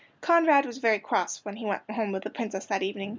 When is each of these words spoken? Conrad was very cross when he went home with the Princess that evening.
Conrad 0.19 0.65
was 0.65 0.79
very 0.79 0.97
cross 0.97 1.45
when 1.45 1.55
he 1.57 1.65
went 1.67 1.83
home 1.91 2.11
with 2.11 2.23
the 2.23 2.31
Princess 2.31 2.65
that 2.65 2.81
evening. 2.81 3.09